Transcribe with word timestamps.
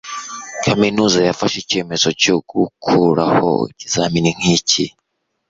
kaminuza 0.63 1.19
yafashe 1.27 1.57
icyemezo 1.63 2.07
cyo 2.21 2.35
gukuraho 2.51 3.49
ikizamini 3.71 4.29
nkiki 4.37 4.85